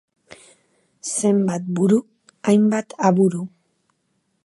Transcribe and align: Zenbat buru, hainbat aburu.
Zenbat 1.09 1.69
buru, 1.81 2.01
hainbat 2.53 2.99
aburu. 3.11 3.45